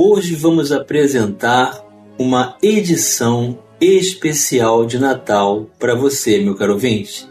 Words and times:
Hoje 0.00 0.36
vamos 0.36 0.70
apresentar 0.70 1.84
uma 2.16 2.56
edição 2.62 3.58
especial 3.80 4.86
de 4.86 4.96
Natal 4.96 5.68
para 5.76 5.96
você, 5.96 6.38
meu 6.38 6.54
caro 6.54 6.74
ouvinte. 6.74 7.28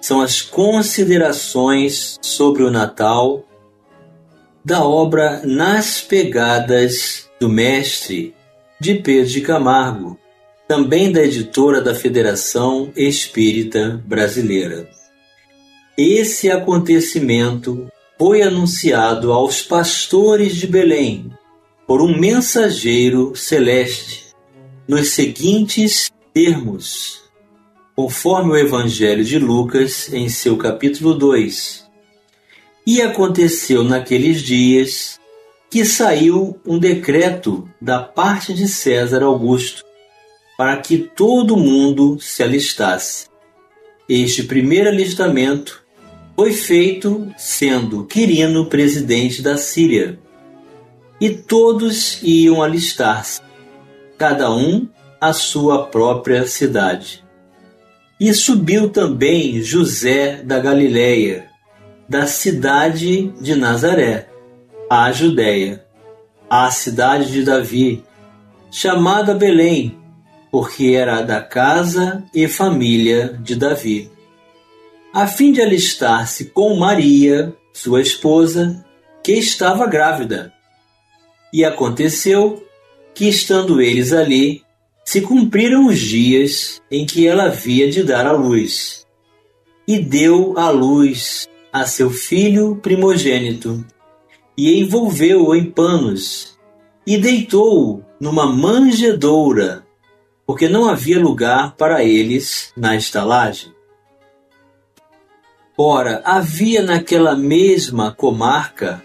São 0.00 0.20
as 0.20 0.40
considerações 0.40 2.16
sobre 2.22 2.62
o 2.62 2.70
Natal 2.70 3.44
da 4.64 4.84
obra 4.84 5.42
Nas 5.44 6.00
Pegadas 6.00 7.28
do 7.40 7.48
Mestre, 7.48 8.32
de 8.78 8.94
Pedro 8.94 9.28
de 9.28 9.40
Camargo, 9.40 10.16
também 10.68 11.10
da 11.10 11.24
editora 11.24 11.80
da 11.80 11.92
Federação 11.92 12.92
Espírita 12.94 14.00
Brasileira. 14.06 14.88
Esse 15.98 16.52
acontecimento 16.52 17.88
foi 18.16 18.42
anunciado 18.42 19.32
aos 19.32 19.60
pastores 19.60 20.54
de 20.54 20.68
Belém 20.68 21.32
por 21.86 22.02
um 22.02 22.18
mensageiro 22.18 23.34
celeste 23.36 24.26
nos 24.88 25.10
seguintes 25.10 26.10
termos, 26.34 27.22
conforme 27.94 28.52
o 28.52 28.56
Evangelho 28.56 29.24
de 29.24 29.38
Lucas 29.38 30.12
em 30.12 30.28
seu 30.28 30.56
capítulo 30.56 31.14
2. 31.14 31.86
E 32.86 33.00
aconteceu 33.00 33.84
naqueles 33.84 34.42
dias 34.42 35.20
que 35.70 35.84
saiu 35.84 36.60
um 36.66 36.78
decreto 36.78 37.68
da 37.80 38.00
parte 38.00 38.52
de 38.52 38.68
César 38.68 39.22
Augusto 39.22 39.84
para 40.56 40.76
que 40.78 40.98
todo 40.98 41.56
mundo 41.56 42.18
se 42.20 42.42
alistasse. 42.42 43.26
Este 44.08 44.42
primeiro 44.44 44.88
alistamento 44.88 45.82
foi 46.34 46.52
feito 46.52 47.32
sendo 47.36 48.04
Quirino 48.04 48.66
presidente 48.66 49.42
da 49.42 49.56
Síria. 49.56 50.18
E 51.20 51.30
todos 51.30 52.20
iam 52.22 52.62
alistar-se, 52.62 53.40
cada 54.18 54.50
um 54.50 54.88
à 55.20 55.32
sua 55.32 55.86
própria 55.86 56.46
cidade. 56.46 57.24
E 58.18 58.32
subiu 58.34 58.90
também 58.90 59.62
José 59.62 60.42
da 60.42 60.58
Galileia, 60.58 61.50
da 62.08 62.26
cidade 62.26 63.28
de 63.40 63.54
Nazaré, 63.54 64.28
à 64.90 65.10
Judéia, 65.12 65.84
à 66.48 66.70
cidade 66.70 67.32
de 67.32 67.42
Davi, 67.42 68.04
chamada 68.70 69.34
Belém, 69.34 69.98
porque 70.50 70.94
era 70.94 71.22
da 71.22 71.40
casa 71.40 72.24
e 72.34 72.46
família 72.46 73.38
de 73.42 73.56
Davi 73.56 74.10
a 75.16 75.26
fim 75.26 75.50
de 75.50 75.62
alistar-se 75.62 76.44
com 76.50 76.76
Maria, 76.76 77.50
sua 77.72 78.02
esposa, 78.02 78.84
que 79.24 79.32
estava 79.32 79.86
grávida. 79.86 80.52
E 81.52 81.64
aconteceu 81.64 82.64
que, 83.14 83.28
estando 83.28 83.80
eles 83.80 84.12
ali, 84.12 84.62
se 85.04 85.20
cumpriram 85.20 85.86
os 85.86 85.98
dias 85.98 86.82
em 86.90 87.06
que 87.06 87.26
ela 87.26 87.44
havia 87.44 87.90
de 87.90 88.02
dar 88.02 88.26
à 88.26 88.32
luz. 88.32 89.06
E 89.86 89.98
deu 89.98 90.54
à 90.58 90.68
luz 90.70 91.48
a 91.72 91.86
seu 91.86 92.10
filho 92.10 92.76
primogênito, 92.76 93.84
e 94.56 94.80
envolveu-o 94.80 95.54
em 95.54 95.64
panos, 95.64 96.58
e 97.06 97.18
deitou-o 97.18 98.02
numa 98.20 98.46
manjedoura, 98.46 99.86
porque 100.46 100.68
não 100.68 100.88
havia 100.88 101.20
lugar 101.20 101.76
para 101.76 102.02
eles 102.02 102.72
na 102.76 102.96
estalagem. 102.96 103.72
Ora, 105.78 106.22
havia 106.24 106.82
naquela 106.82 107.36
mesma 107.36 108.10
comarca 108.10 109.04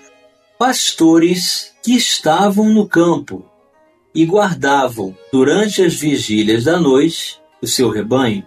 pastores 0.61 1.71
que 1.81 1.95
estavam 1.95 2.69
no 2.69 2.87
campo 2.87 3.43
e 4.13 4.23
guardavam 4.27 5.17
durante 5.33 5.81
as 5.81 5.95
vigílias 5.95 6.65
da 6.65 6.79
noite 6.79 7.41
o 7.59 7.65
seu 7.65 7.89
rebanho. 7.89 8.45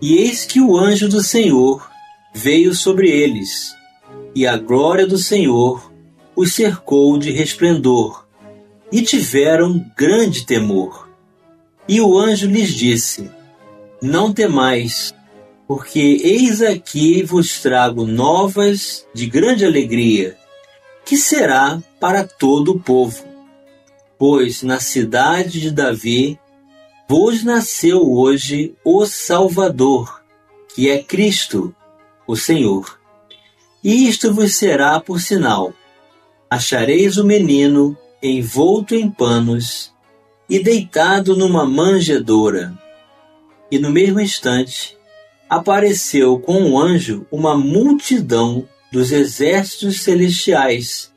E 0.00 0.16
eis 0.16 0.44
que 0.44 0.60
o 0.60 0.76
anjo 0.76 1.08
do 1.08 1.22
Senhor 1.22 1.88
veio 2.34 2.74
sobre 2.74 3.08
eles, 3.08 3.72
e 4.34 4.48
a 4.48 4.56
glória 4.56 5.06
do 5.06 5.16
Senhor 5.16 5.92
os 6.34 6.54
cercou 6.54 7.16
de 7.16 7.30
resplendor, 7.30 8.26
e 8.90 9.00
tiveram 9.00 9.78
grande 9.96 10.44
temor. 10.44 11.08
E 11.88 12.00
o 12.00 12.18
anjo 12.18 12.48
lhes 12.48 12.74
disse: 12.74 13.30
Não 14.02 14.32
temais, 14.32 15.14
porque 15.68 16.00
eis 16.00 16.60
aqui 16.60 17.22
vos 17.22 17.62
trago 17.62 18.04
novas 18.04 19.06
de 19.14 19.26
grande 19.26 19.64
alegria, 19.64 20.41
que 21.12 21.18
será 21.18 21.78
para 22.00 22.26
todo 22.26 22.72
o 22.72 22.80
povo. 22.80 23.22
Pois 24.18 24.62
na 24.62 24.80
cidade 24.80 25.60
de 25.60 25.70
Davi 25.70 26.40
vos 27.06 27.44
nasceu 27.44 28.10
hoje 28.10 28.74
o 28.82 29.04
Salvador, 29.04 30.22
que 30.74 30.88
é 30.88 31.02
Cristo, 31.02 31.76
o 32.26 32.34
Senhor. 32.34 32.98
E 33.84 34.08
isto 34.08 34.32
vos 34.32 34.54
será 34.54 34.98
por 35.00 35.20
sinal: 35.20 35.74
achareis 36.48 37.18
o 37.18 37.26
menino 37.26 37.94
envolto 38.22 38.94
em 38.94 39.10
panos 39.10 39.92
e 40.48 40.60
deitado 40.60 41.36
numa 41.36 41.66
manjedoura. 41.66 42.72
E 43.70 43.78
no 43.78 43.90
mesmo 43.90 44.18
instante 44.18 44.96
apareceu 45.46 46.38
com 46.38 46.58
um 46.58 46.78
anjo 46.78 47.26
uma 47.30 47.54
multidão 47.54 48.66
dos 48.92 49.10
exércitos 49.10 50.02
celestiais, 50.02 51.10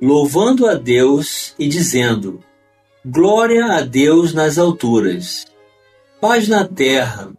louvando 0.00 0.66
a 0.66 0.74
Deus 0.74 1.54
e 1.58 1.66
dizendo: 1.66 2.40
Glória 3.04 3.64
a 3.72 3.80
Deus 3.80 4.34
nas 4.34 4.58
alturas, 4.58 5.46
paz 6.20 6.46
na 6.46 6.68
terra, 6.68 7.32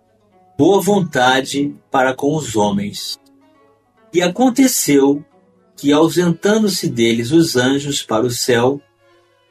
boa 0.58 0.82
vontade 0.82 1.76
para 1.92 2.16
com 2.16 2.36
os 2.36 2.56
homens. 2.56 3.20
E 4.12 4.22
aconteceu 4.22 5.24
que, 5.78 5.94
ausentando-se 5.94 6.90
deles 6.90 7.32
os 7.32 7.56
anjos 7.56 8.02
para 8.02 8.26
o 8.26 8.32
céu, 8.32 8.82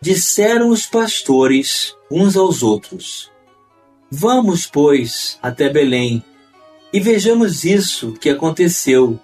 disseram 0.01 0.71
os 0.71 0.85
pastores 0.85 1.95
uns 2.11 2.37
aos 2.37 2.63
outros: 2.63 3.31
Vamos, 4.11 4.67
pois, 4.67 5.39
até 5.41 5.69
Belém 5.69 6.25
e 6.95 7.01
vejamos 7.01 7.65
isso 7.65 8.13
que 8.13 8.31
aconteceu 8.31 9.19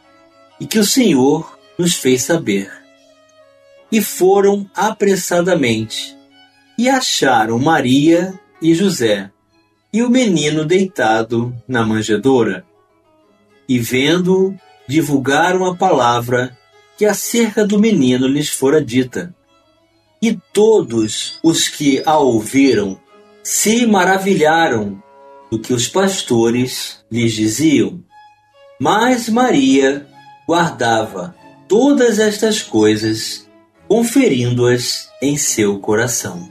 e 0.60 0.66
que 0.66 0.78
o 0.78 0.84
Senhor 0.84 1.58
nos 1.78 1.94
fez 1.94 2.22
saber. 2.22 2.70
E 3.90 4.00
foram 4.00 4.70
apressadamente 4.74 6.16
e 6.78 6.88
acharam 6.88 7.58
Maria 7.58 8.38
e 8.62 8.74
José 8.74 9.30
e 9.92 10.02
o 10.02 10.08
menino 10.08 10.64
deitado 10.64 11.54
na 11.66 11.84
manjedoura. 11.84 12.64
E 13.68 13.78
vendo, 13.78 14.54
divulgaram 14.88 15.64
a 15.64 15.76
palavra 15.76 16.56
que 16.96 17.04
acerca 17.04 17.66
do 17.66 17.78
menino 17.78 18.26
lhes 18.26 18.48
fora 18.48 18.82
dita. 18.82 19.34
E 20.22 20.38
todos 20.52 21.38
os 21.42 21.68
que 21.68 22.02
a 22.06 22.18
ouviram 22.18 23.00
se 23.42 23.86
maravilharam 23.86 25.02
do 25.50 25.58
que 25.58 25.72
os 25.72 25.88
pastores 25.88 27.04
lhes 27.10 27.32
diziam. 27.32 28.02
Mas 28.78 29.28
Maria 29.28 30.06
guardava 30.46 31.34
todas 31.68 32.18
estas 32.18 32.62
coisas, 32.62 33.48
conferindo-as 33.86 35.08
em 35.22 35.36
seu 35.36 35.78
coração. 35.78 36.50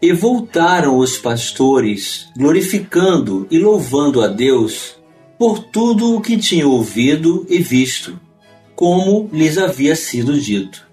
E 0.00 0.12
voltaram 0.12 0.98
os 0.98 1.16
pastores, 1.16 2.28
glorificando 2.36 3.46
e 3.50 3.58
louvando 3.58 4.20
a 4.20 4.26
Deus 4.26 4.96
por 5.38 5.60
tudo 5.60 6.14
o 6.14 6.20
que 6.20 6.36
tinham 6.36 6.70
ouvido 6.70 7.46
e 7.48 7.58
visto, 7.58 8.20
como 8.74 9.28
lhes 9.32 9.58
havia 9.58 9.96
sido 9.96 10.38
dito. 10.38 10.86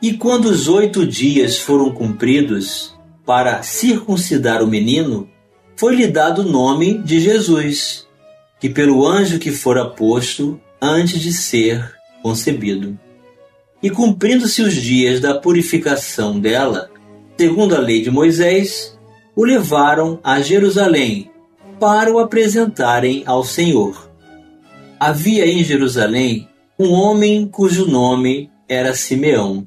E 0.00 0.14
quando 0.14 0.46
os 0.46 0.66
oito 0.66 1.06
dias 1.06 1.58
foram 1.58 1.92
cumpridos 1.92 2.92
para 3.24 3.62
circuncidar 3.62 4.62
o 4.62 4.66
menino, 4.66 5.28
foi-lhe 5.76 6.06
dado 6.06 6.42
o 6.42 6.50
nome 6.50 6.98
de 6.98 7.20
Jesus, 7.20 8.06
que 8.60 8.68
pelo 8.68 9.06
anjo 9.06 9.38
que 9.38 9.50
fora 9.50 9.84
posto 9.84 10.60
antes 10.84 11.20
de 11.20 11.32
ser 11.32 11.94
concebido. 12.24 12.98
E 13.80 13.88
cumprindo-se 13.88 14.62
os 14.62 14.74
dias 14.74 15.20
da 15.20 15.32
purificação 15.32 16.40
dela, 16.40 16.90
segundo 17.38 17.76
a 17.76 17.78
lei 17.78 18.02
de 18.02 18.10
Moisés, 18.10 18.98
o 19.36 19.44
levaram 19.44 20.18
a 20.24 20.40
Jerusalém 20.40 21.30
para 21.78 22.12
o 22.12 22.18
apresentarem 22.18 23.22
ao 23.26 23.44
Senhor. 23.44 24.10
Havia 24.98 25.46
em 25.46 25.62
Jerusalém 25.62 26.48
um 26.78 26.90
homem 26.90 27.46
cujo 27.46 27.86
nome 27.86 28.50
era 28.68 28.94
Simeão. 28.94 29.66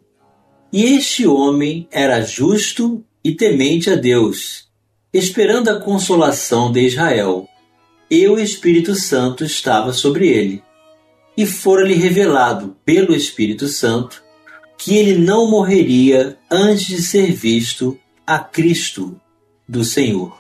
E 0.72 0.84
este 0.84 1.26
homem 1.26 1.88
era 1.92 2.22
justo 2.22 3.06
e 3.24 3.34
temente 3.34 3.90
a 3.90 3.96
Deus, 3.96 4.68
esperando 5.14 5.70
a 5.70 5.80
consolação 5.80 6.72
de 6.72 6.82
Israel. 6.82 7.48
E 8.12 8.28
o 8.28 8.38
Espírito 8.38 8.96
Santo 8.96 9.44
estava 9.46 9.94
sobre 9.94 10.28
ele. 10.28 10.65
E 11.38 11.46
fora-lhe 11.46 11.96
revelado 11.96 12.76
pelo 12.86 13.16
Espírito 13.16 13.68
Santo 13.68 14.24
que 14.78 14.98
ele 14.98 15.18
não 15.18 15.50
morreria 15.50 16.38
antes 16.50 16.86
de 16.86 17.02
ser 17.02 17.32
visto 17.34 17.98
a 18.26 18.40
Cristo 18.40 19.20
do 19.68 19.84
Senhor. 19.84 20.38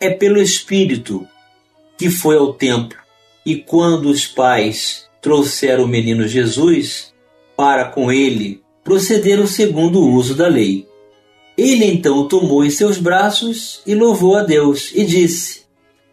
É 0.00 0.10
pelo 0.10 0.40
Espírito 0.40 1.26
que 1.96 2.10
foi 2.10 2.36
ao 2.36 2.52
templo 2.54 2.98
e 3.46 3.56
quando 3.56 4.10
os 4.10 4.26
pais 4.26 5.08
trouxeram 5.20 5.84
o 5.84 5.88
menino 5.88 6.26
Jesus 6.26 7.14
para 7.56 7.86
com 7.86 8.10
ele 8.10 8.62
procederam 8.82 9.46
segundo 9.46 10.00
o 10.00 10.12
uso 10.12 10.34
da 10.34 10.46
lei. 10.46 10.86
Ele 11.56 11.84
então 11.84 12.18
o 12.18 12.28
tomou 12.28 12.64
em 12.64 12.70
seus 12.70 12.98
braços 12.98 13.80
e 13.86 13.94
louvou 13.94 14.36
a 14.36 14.42
Deus 14.42 14.90
e 14.94 15.04
disse: 15.04 15.62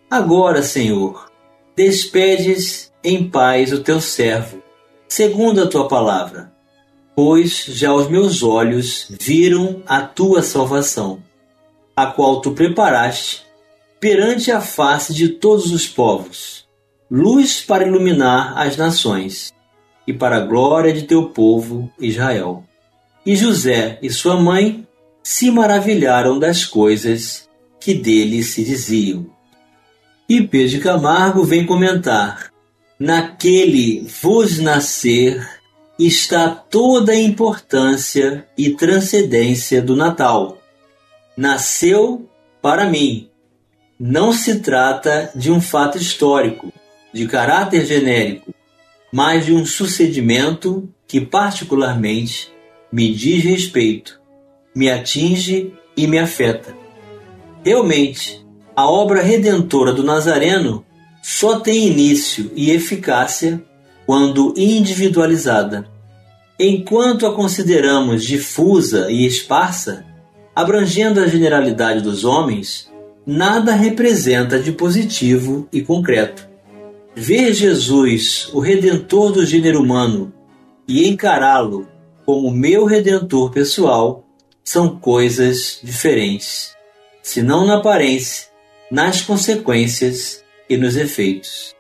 Agora, 0.10 0.62
Senhor, 0.62 1.32
despedes 1.76 2.91
em 3.04 3.30
paz 3.30 3.74
o 3.74 3.80
teu 3.80 4.00
servo, 4.00 4.62
segundo 5.08 5.62
a 5.62 5.68
tua 5.68 5.88
palavra, 5.88 6.52
pois 7.16 7.66
já 7.68 7.94
os 7.94 8.10
meus 8.10 8.44
olhos 8.44 9.08
viram 9.10 9.82
a 9.86 10.02
tua 10.02 10.42
salvação, 10.42 11.22
a 11.96 12.06
qual 12.06 12.42
tu 12.42 12.52
preparaste 12.52 13.44
perante 14.00 14.52
a 14.52 14.62
face 14.62 15.14
de 15.14 15.30
todos 15.30 15.72
os 15.72 15.88
povos, 15.88 16.68
luz 17.10 17.62
para 17.62 17.86
iluminar 17.86 18.58
as 18.58 18.78
nações 18.78 19.54
e 20.08 20.14
para 20.14 20.38
a 20.38 20.46
glória 20.46 20.92
de 20.92 21.04
teu 21.04 21.30
povo 21.30 21.92
Israel. 22.00 22.64
E 23.26 23.36
José 23.36 24.00
e 24.02 24.10
sua 24.10 24.36
mãe 24.36 24.88
se 25.24 25.52
maravilharam 25.52 26.40
das 26.40 26.66
coisas 26.66 27.48
que 27.80 27.94
dele 27.94 28.44
se 28.44 28.64
diziam. 28.64 29.28
E 30.28 30.42
Pedro 30.42 30.80
Camargo 30.82 31.44
vem 31.44 31.66
comentar: 31.66 32.51
Naquele 33.04 34.08
vos 34.22 34.60
nascer 34.60 35.44
está 35.98 36.48
toda 36.50 37.14
a 37.14 37.20
importância 37.20 38.48
e 38.56 38.76
transcendência 38.76 39.82
do 39.82 39.96
Natal. 39.96 40.60
Nasceu 41.36 42.30
para 42.62 42.86
mim. 42.86 43.28
Não 44.00 44.32
se 44.32 44.60
trata 44.60 45.32
de 45.36 45.52
um 45.52 45.60
fato 45.60 45.98
histórico, 45.98 46.72
de 47.12 47.28
caráter 47.28 47.88
genérico, 47.88 48.54
mas 49.12 49.48
de 49.48 49.52
um 49.52 49.66
sucedimento 49.66 50.88
que, 51.08 51.20
particularmente, 51.20 52.52
me 52.94 53.12
diz 53.12 53.44
respeito 53.44 54.22
me 54.76 54.92
atinge 54.92 55.74
e 55.98 56.06
me 56.06 56.20
afeta. 56.20 56.76
Realmente, 57.66 58.46
a 58.76 58.88
obra 58.88 59.24
redentora 59.24 59.92
do 59.92 60.04
Nazareno 60.04 60.86
só 61.22 61.60
tem 61.60 61.88
início 61.88 62.52
e 62.56 62.72
eficácia 62.72 63.64
quando 64.06 64.54
individualizada. 64.58 65.88
Enquanto 66.60 67.26
a 67.26 67.34
consideramos 67.34 68.24
difusa 68.24 69.12
e 69.12 69.26
esparsa, 69.26 70.06
abrangendo 70.56 71.20
a 71.20 71.28
generalidade 71.28 72.02
dos 72.02 72.24
homens, 72.24 72.92
nada 73.26 73.74
representa 73.74 74.60
de 74.60 74.72
positivo 74.72 75.68
e 75.72 75.82
concreto. 75.82 76.50
Ver 77.16 77.54
Jesus, 77.54 78.50
o 78.54 78.60
redentor 78.60 79.32
do 79.32 79.46
gênero 79.46 79.82
humano, 79.82 80.34
e 80.88 81.08
encará-lo 81.08 81.88
como 82.26 82.52
meu 82.52 82.86
redentor 82.86 83.52
pessoal 83.52 84.26
são 84.64 84.98
coisas 84.98 85.80
diferentes, 85.84 86.76
se 87.22 87.42
não 87.42 87.66
na 87.66 87.78
aparência, 87.78 88.48
nas 88.92 89.22
consequências 89.22 90.41
e 90.74 90.78
nos 90.78 90.96
efeitos. 90.96 91.76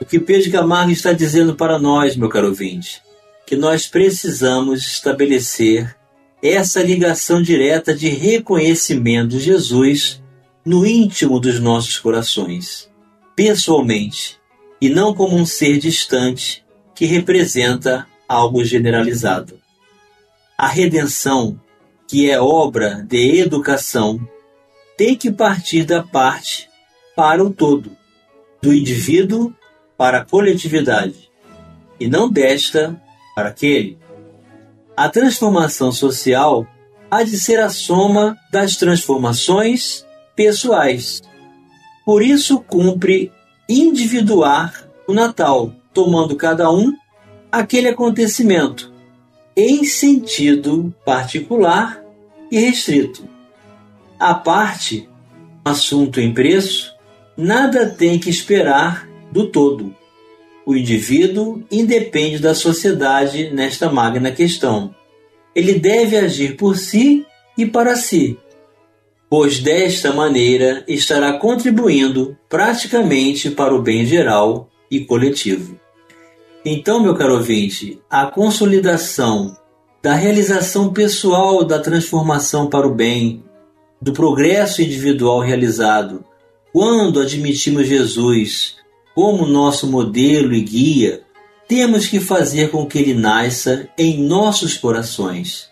O 0.00 0.04
que 0.04 0.18
Pedro 0.18 0.50
Camargo 0.50 0.90
está 0.90 1.12
dizendo 1.12 1.54
para 1.54 1.78
nós, 1.78 2.16
meu 2.16 2.28
caro 2.28 2.48
ouvinte, 2.48 3.02
que 3.46 3.56
nós 3.56 3.86
precisamos 3.86 4.86
estabelecer 4.86 5.96
essa 6.42 6.82
ligação 6.82 7.42
direta 7.42 7.94
de 7.94 8.08
reconhecimento 8.08 9.28
de 9.28 9.40
Jesus 9.40 10.22
no 10.64 10.86
íntimo 10.86 11.40
dos 11.40 11.58
nossos 11.58 11.98
corações, 11.98 12.88
pessoalmente, 13.34 14.38
e 14.80 14.88
não 14.88 15.12
como 15.12 15.36
um 15.36 15.44
ser 15.44 15.78
distante 15.78 16.64
que 16.94 17.04
representa 17.06 18.06
algo 18.28 18.64
generalizado. 18.64 19.58
A 20.56 20.68
redenção 20.68 21.60
que 22.10 22.28
é 22.28 22.40
obra 22.40 23.06
de 23.08 23.38
educação, 23.38 24.20
tem 24.96 25.14
que 25.14 25.30
partir 25.30 25.84
da 25.84 26.02
parte 26.02 26.68
para 27.14 27.44
o 27.44 27.50
todo, 27.50 27.96
do 28.62 28.72
indivíduo 28.72 29.54
para 29.96 30.18
a 30.18 30.24
coletividade, 30.24 31.30
e 31.98 32.08
não 32.08 32.30
desta 32.30 33.00
para 33.34 33.48
aquele. 33.48 33.98
A 34.96 35.08
transformação 35.08 35.92
social 35.92 36.66
há 37.10 37.22
de 37.22 37.38
ser 37.38 37.60
a 37.60 37.68
soma 37.68 38.36
das 38.52 38.76
transformações 38.76 40.04
pessoais. 40.36 41.22
Por 42.04 42.22
isso 42.22 42.60
cumpre 42.60 43.32
individuar 43.68 44.88
o 45.06 45.12
Natal, 45.12 45.72
tomando 45.92 46.36
cada 46.36 46.70
um 46.70 46.94
aquele 47.50 47.88
acontecimento 47.88 48.92
em 49.56 49.84
sentido 49.84 50.94
particular 51.04 52.02
e 52.50 52.58
restrito. 52.58 53.28
A 54.18 54.34
parte, 54.34 55.08
assunto 55.64 56.20
em 56.20 56.32
preço, 56.32 56.94
nada 57.36 57.86
tem 57.86 58.18
que 58.18 58.30
esperar 58.30 59.08
do 59.32 59.48
todo. 59.48 59.94
O 60.66 60.76
indivíduo 60.76 61.64
independe 61.70 62.38
da 62.38 62.54
sociedade 62.54 63.50
nesta 63.50 63.90
magna 63.90 64.30
questão. 64.30 64.94
Ele 65.54 65.74
deve 65.74 66.16
agir 66.16 66.56
por 66.56 66.76
si 66.76 67.26
e 67.56 67.66
para 67.66 67.96
si, 67.96 68.38
pois 69.28 69.58
desta 69.58 70.12
maneira 70.12 70.84
estará 70.86 71.32
contribuindo 71.34 72.36
praticamente 72.48 73.50
para 73.50 73.74
o 73.74 73.82
bem 73.82 74.04
geral 74.04 74.68
e 74.90 75.00
coletivo. 75.00 75.78
Então, 76.64 77.02
meu 77.02 77.14
caro 77.14 77.34
ouvinte, 77.34 78.00
a 78.10 78.26
consolidação 78.26 79.56
da 80.02 80.14
realização 80.14 80.92
pessoal 80.92 81.64
da 81.64 81.78
transformação 81.78 82.68
para 82.68 82.86
o 82.86 82.94
bem, 82.94 83.44
do 84.00 84.12
progresso 84.12 84.82
individual 84.82 85.40
realizado, 85.40 86.24
quando 86.72 87.20
admitimos 87.20 87.86
Jesus 87.86 88.76
como 89.14 89.46
nosso 89.46 89.86
modelo 89.86 90.54
e 90.54 90.60
guia, 90.60 91.22
temos 91.66 92.06
que 92.06 92.20
fazer 92.20 92.70
com 92.70 92.86
que 92.86 92.98
ele 92.98 93.14
nasça 93.14 93.88
em 93.98 94.22
nossos 94.22 94.76
corações. 94.76 95.68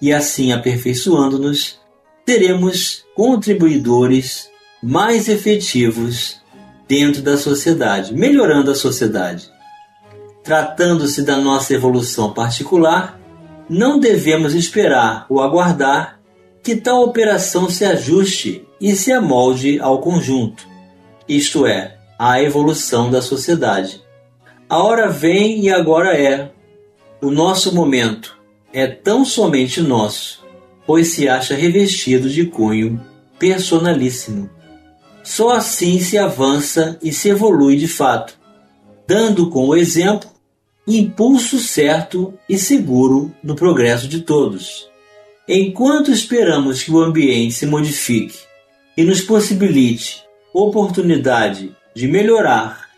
E 0.00 0.12
assim, 0.12 0.52
aperfeiçoando-nos, 0.52 1.78
teremos 2.24 3.04
contribuidores 3.14 4.48
mais 4.82 5.28
efetivos 5.28 6.40
dentro 6.88 7.22
da 7.22 7.36
sociedade, 7.36 8.14
melhorando 8.14 8.70
a 8.70 8.74
sociedade. 8.74 9.50
Tratando-se 10.42 11.22
da 11.22 11.36
nossa 11.36 11.74
evolução 11.74 12.32
particular, 12.32 13.20
não 13.68 14.00
devemos 14.00 14.54
esperar 14.54 15.26
ou 15.28 15.40
aguardar 15.40 16.20
que 16.62 16.76
tal 16.76 17.02
operação 17.02 17.70
se 17.70 17.84
ajuste 17.84 18.66
e 18.80 18.96
se 18.96 19.12
amolde 19.12 19.78
ao 19.78 20.00
conjunto, 20.00 20.66
isto 21.28 21.66
é, 21.66 21.98
à 22.18 22.42
evolução 22.42 23.10
da 23.10 23.20
sociedade. 23.20 24.02
A 24.68 24.82
hora 24.82 25.08
vem 25.08 25.60
e 25.60 25.70
agora 25.70 26.16
é. 26.16 26.50
O 27.20 27.30
nosso 27.30 27.74
momento 27.74 28.38
é 28.72 28.86
tão 28.86 29.24
somente 29.24 29.82
nosso, 29.82 30.42
pois 30.86 31.08
se 31.08 31.28
acha 31.28 31.54
revestido 31.54 32.30
de 32.30 32.46
cunho 32.46 33.00
personalíssimo. 33.38 34.48
Só 35.22 35.50
assim 35.50 36.00
se 36.00 36.16
avança 36.16 36.98
e 37.02 37.12
se 37.12 37.28
evolui 37.28 37.76
de 37.76 37.86
fato, 37.86 38.38
dando 39.06 39.50
com 39.50 39.68
o 39.68 39.76
exemplo 39.76 40.30
impulso 40.86 41.58
certo 41.58 42.34
e 42.48 42.58
seguro 42.58 43.32
no 43.42 43.54
progresso 43.54 44.08
de 44.08 44.22
todos. 44.22 44.88
Enquanto 45.46 46.10
esperamos 46.10 46.82
que 46.82 46.90
o 46.90 47.00
ambiente 47.00 47.54
se 47.54 47.66
modifique 47.66 48.49
e 49.00 49.04
nos 49.04 49.22
possibilite 49.22 50.22
oportunidade 50.52 51.74
de 51.94 52.06
melhorar 52.06 52.90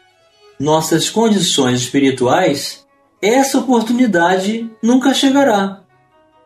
nossas 0.58 1.08
condições 1.08 1.82
espirituais, 1.82 2.84
essa 3.22 3.60
oportunidade 3.60 4.68
nunca 4.82 5.14
chegará. 5.14 5.84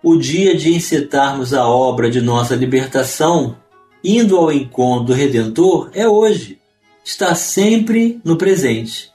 o 0.02 0.18
dia 0.18 0.54
de 0.54 0.74
incitarmos 0.74 1.54
a 1.54 1.66
obra 1.66 2.10
de 2.10 2.20
nossa 2.20 2.54
libertação, 2.54 3.56
indo 4.04 4.36
ao 4.36 4.52
encontro 4.52 5.06
do 5.06 5.14
Redentor, 5.14 5.88
é 5.94 6.06
hoje. 6.06 6.60
Está 7.02 7.34
sempre 7.34 8.20
no 8.22 8.36
presente. 8.36 9.10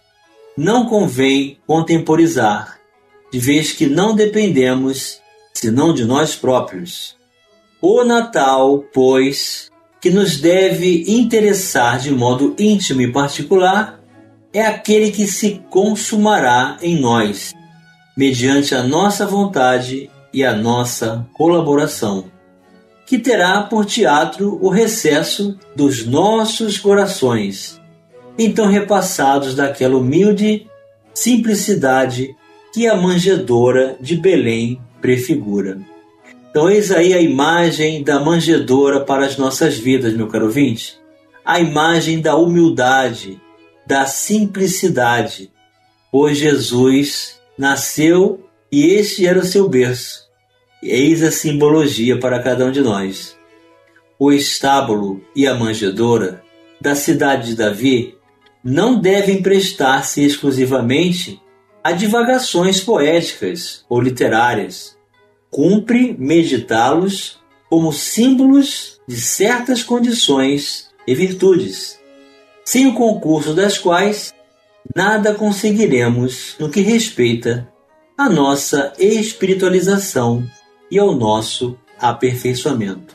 Não 0.58 0.88
convém 0.88 1.60
contemporizar, 1.68 2.80
de 3.32 3.38
vez 3.38 3.72
que 3.72 3.86
não 3.86 4.16
dependemos 4.16 5.22
senão 5.54 5.94
de 5.94 6.04
nós 6.04 6.36
próprios. 6.36 7.16
O 7.80 8.04
Natal, 8.04 8.84
pois, 8.92 9.71
que 10.02 10.10
nos 10.10 10.38
deve 10.38 11.06
interessar 11.08 12.00
de 12.00 12.10
modo 12.10 12.56
íntimo 12.58 13.02
e 13.02 13.12
particular, 13.12 14.02
é 14.52 14.66
aquele 14.66 15.12
que 15.12 15.28
se 15.28 15.62
consumará 15.70 16.78
em 16.82 17.00
nós, 17.00 17.54
mediante 18.18 18.74
a 18.74 18.82
nossa 18.82 19.28
vontade 19.28 20.10
e 20.34 20.44
a 20.44 20.56
nossa 20.56 21.28
colaboração, 21.34 22.26
que 23.06 23.20
terá 23.20 23.62
por 23.62 23.86
teatro 23.86 24.58
o 24.62 24.70
recesso 24.70 25.58
dos 25.76 26.06
nossos 26.06 26.80
corações, 26.80 27.80
então 28.38 28.68
repassados 28.68 29.54
daquela 29.54 29.98
humilde 29.98 30.68
simplicidade 31.14 32.36
que 32.74 32.88
a 32.88 32.96
manjedora 32.96 33.98
de 34.00 34.16
Belém 34.16 34.82
prefigura. 35.00 35.91
Então, 36.52 36.70
eis 36.70 36.92
aí 36.92 37.14
a 37.14 37.22
imagem 37.22 38.04
da 38.04 38.20
manjedora 38.20 39.06
para 39.06 39.26
as 39.26 39.38
nossas 39.38 39.78
vidas, 39.78 40.14
meu 40.14 40.28
caro 40.28 40.48
ouvinte. 40.48 41.00
A 41.46 41.62
imagem 41.62 42.20
da 42.20 42.36
humildade, 42.36 43.40
da 43.88 44.06
simplicidade. 44.06 45.50
Pois 46.12 46.38
Jesus 46.38 47.40
nasceu 47.58 48.46
e 48.70 48.86
este 48.86 49.26
era 49.26 49.40
o 49.40 49.46
seu 49.46 49.70
berço. 49.70 50.28
Eis 50.84 51.24
a 51.24 51.32
simbologia 51.32 52.20
para 52.20 52.44
cada 52.44 52.66
um 52.66 52.72
de 52.72 52.82
nós. 52.82 53.38
O 54.20 54.30
estábulo 54.30 55.24
e 55.34 55.48
a 55.48 55.56
manjedora 55.56 56.44
da 56.82 56.96
cidade 56.96 57.48
de 57.48 57.56
Davi 57.56 58.18
não 58.62 59.00
devem 59.00 59.42
prestar-se 59.42 60.22
exclusivamente 60.22 61.42
a 61.82 61.94
divagações 61.94 62.82
poéticas 62.82 63.86
ou 63.88 64.02
literárias. 64.02 65.00
Cumpre 65.52 66.16
meditá-los 66.18 67.38
como 67.70 67.92
símbolos 67.92 69.02
de 69.06 69.20
certas 69.20 69.84
condições 69.84 70.90
e 71.06 71.14
virtudes, 71.14 72.00
sem 72.64 72.88
o 72.88 72.94
concurso 72.94 73.54
das 73.54 73.78
quais 73.78 74.34
nada 74.96 75.36
conseguiremos 75.36 76.56
no 76.58 76.70
que 76.70 76.80
respeita 76.80 77.70
à 78.18 78.30
nossa 78.30 78.94
espiritualização 78.98 80.50
e 80.90 80.98
ao 80.98 81.14
nosso 81.14 81.78
aperfeiçoamento. 82.00 83.14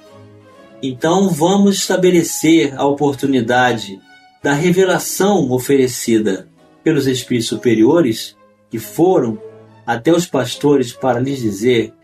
Então 0.82 1.30
vamos 1.30 1.76
estabelecer 1.76 2.78
a 2.78 2.86
oportunidade 2.86 3.98
da 4.42 4.52
revelação 4.52 5.50
oferecida 5.50 6.48
pelos 6.84 7.06
espíritos 7.06 7.48
superiores 7.48 8.36
que 8.70 8.78
foram 8.78 9.40
até 9.86 10.12
os 10.12 10.26
pastores 10.26 10.92
para 10.92 11.18
lhes 11.18 11.40
dizer 11.40 11.94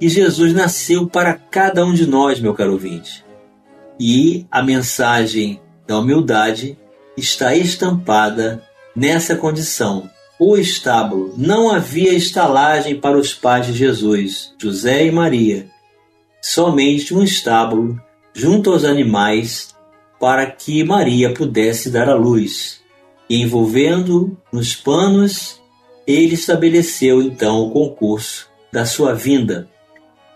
que 0.00 0.08
Jesus 0.08 0.54
nasceu 0.54 1.06
para 1.06 1.34
cada 1.34 1.84
um 1.84 1.92
de 1.92 2.06
nós, 2.06 2.40
meu 2.40 2.54
caro 2.54 2.72
ouvinte. 2.72 3.22
E 4.00 4.46
a 4.50 4.62
mensagem 4.62 5.60
da 5.86 5.98
humildade 5.98 6.78
está 7.14 7.54
estampada 7.54 8.64
nessa 8.96 9.36
condição. 9.36 10.08
O 10.38 10.56
estábulo 10.56 11.34
não 11.36 11.70
havia 11.70 12.14
estalagem 12.14 12.98
para 12.98 13.18
os 13.18 13.34
pais 13.34 13.66
de 13.66 13.74
Jesus, 13.74 14.54
José 14.58 15.04
e 15.04 15.10
Maria, 15.10 15.68
somente 16.40 17.14
um 17.14 17.22
estábulo 17.22 18.00
junto 18.32 18.72
aos 18.72 18.84
animais 18.84 19.74
para 20.18 20.46
que 20.46 20.82
Maria 20.82 21.34
pudesse 21.34 21.90
dar 21.90 22.08
à 22.08 22.14
luz. 22.14 22.80
E 23.28 23.36
envolvendo 23.42 24.34
nos 24.50 24.74
panos 24.74 25.60
ele 26.06 26.34
estabeleceu 26.34 27.20
então 27.22 27.60
o 27.60 27.70
concurso 27.70 28.48
da 28.72 28.86
sua 28.86 29.12
vinda. 29.14 29.69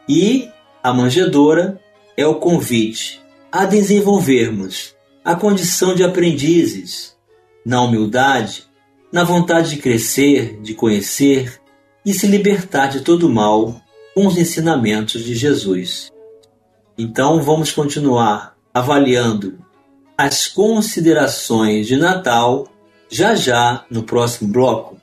E 0.08 0.50
a 0.82 0.92
manjedora 0.92 1.80
é 2.16 2.26
o 2.26 2.36
convite 2.36 3.22
a 3.50 3.64
desenvolvermos 3.64 4.94
a 5.24 5.34
condição 5.34 5.94
de 5.94 6.04
aprendizes, 6.04 7.16
na 7.64 7.80
humildade, 7.80 8.64
na 9.10 9.24
vontade 9.24 9.70
de 9.70 9.76
crescer, 9.78 10.60
de 10.60 10.74
conhecer 10.74 11.60
e 12.04 12.12
se 12.12 12.26
libertar 12.26 12.88
de 12.88 13.00
todo 13.00 13.30
mal 13.30 13.80
com 14.14 14.26
os 14.26 14.36
ensinamentos 14.36 15.24
de 15.24 15.34
Jesus. 15.34 16.10
Então 16.98 17.42
vamos 17.42 17.72
continuar 17.72 18.54
avaliando 18.72 19.58
as 20.18 20.46
considerações 20.46 21.86
de 21.86 21.96
Natal 21.96 22.68
já 23.08 23.34
já 23.34 23.84
no 23.90 24.02
próximo 24.02 24.52
bloco. 24.52 24.96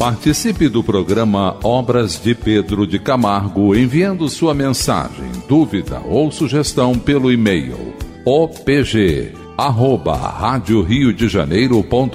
Participe 0.00 0.66
do 0.66 0.82
programa 0.82 1.58
Obras 1.62 2.18
de 2.18 2.34
Pedro 2.34 2.86
de 2.86 2.98
Camargo 2.98 3.76
enviando 3.76 4.30
sua 4.30 4.54
mensagem, 4.54 5.30
dúvida 5.46 6.00
ou 6.08 6.32
sugestão 6.32 6.98
pelo 6.98 7.30
e-mail 7.30 7.92
opg 8.24 9.34
arroba 9.58 10.16
rádio 10.16 10.80
Rio 10.80 11.12
de 11.12 11.28
Janeiro.am.br 11.28 12.14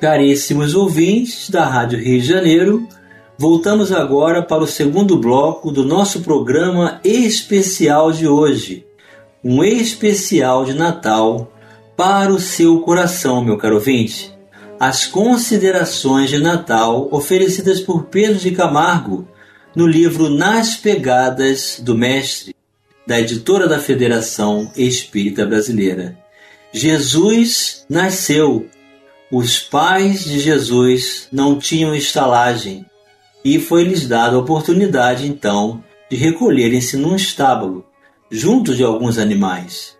Caríssimos 0.00 0.74
ouvintes 0.74 1.50
da 1.50 1.66
Rádio 1.66 1.98
Rio 1.98 2.18
de 2.18 2.26
Janeiro, 2.26 2.88
voltamos 3.36 3.92
agora 3.92 4.42
para 4.42 4.62
o 4.62 4.66
segundo 4.66 5.18
bloco 5.18 5.70
do 5.70 5.84
nosso 5.84 6.22
programa 6.22 6.98
especial 7.04 8.10
de 8.10 8.26
hoje. 8.26 8.86
Um 9.44 9.62
especial 9.62 10.64
de 10.64 10.72
Natal 10.72 11.52
para 11.94 12.32
o 12.32 12.40
seu 12.40 12.80
coração, 12.80 13.44
meu 13.44 13.58
caro 13.58 13.74
ouvinte. 13.74 14.34
As 14.80 15.06
considerações 15.06 16.30
de 16.30 16.38
Natal 16.38 17.06
oferecidas 17.10 17.80
por 17.80 18.04
Pedro 18.04 18.38
de 18.38 18.52
Camargo 18.52 19.28
no 19.78 19.86
livro 19.86 20.28
Nas 20.28 20.74
Pegadas 20.74 21.78
do 21.80 21.96
Mestre, 21.96 22.52
da 23.06 23.20
editora 23.20 23.68
da 23.68 23.78
Federação 23.78 24.72
Espírita 24.76 25.46
Brasileira. 25.46 26.18
Jesus 26.72 27.86
nasceu. 27.88 28.66
Os 29.30 29.60
pais 29.60 30.24
de 30.24 30.40
Jesus 30.40 31.28
não 31.30 31.56
tinham 31.56 31.94
estalagem 31.94 32.84
e 33.44 33.60
foi-lhes 33.60 34.08
dada 34.08 34.34
a 34.34 34.40
oportunidade, 34.40 35.28
então, 35.28 35.80
de 36.10 36.16
recolherem-se 36.16 36.96
num 36.96 37.14
estábulo, 37.14 37.86
junto 38.28 38.74
de 38.74 38.82
alguns 38.82 39.16
animais. 39.16 39.96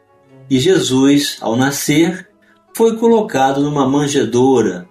E 0.51 0.59
Jesus, 0.59 1.37
ao 1.41 1.55
nascer, 1.55 2.29
foi 2.75 2.97
colocado 2.97 3.61
numa 3.61 3.89
manjedoura. 3.89 4.89